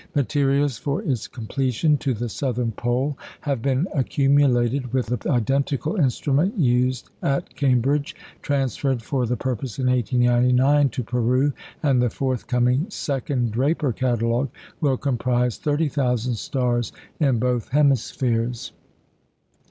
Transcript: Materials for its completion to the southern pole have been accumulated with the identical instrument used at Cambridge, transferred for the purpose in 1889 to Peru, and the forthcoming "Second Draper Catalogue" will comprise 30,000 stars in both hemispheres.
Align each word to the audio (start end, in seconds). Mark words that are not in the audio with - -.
Materials 0.15 0.79
for 0.79 1.03
its 1.03 1.27
completion 1.27 1.95
to 1.95 2.15
the 2.15 2.27
southern 2.27 2.71
pole 2.71 3.19
have 3.41 3.61
been 3.61 3.85
accumulated 3.93 4.91
with 4.91 5.05
the 5.05 5.29
identical 5.29 5.95
instrument 5.95 6.57
used 6.57 7.11
at 7.21 7.55
Cambridge, 7.55 8.15
transferred 8.41 9.03
for 9.03 9.27
the 9.27 9.37
purpose 9.37 9.77
in 9.77 9.85
1889 9.85 10.89
to 10.89 11.03
Peru, 11.03 11.53
and 11.83 12.01
the 12.01 12.09
forthcoming 12.09 12.87
"Second 12.89 13.51
Draper 13.51 13.93
Catalogue" 13.93 14.49
will 14.79 14.97
comprise 14.97 15.59
30,000 15.59 16.33
stars 16.33 16.91
in 17.19 17.37
both 17.37 17.67
hemispheres. 17.69 18.71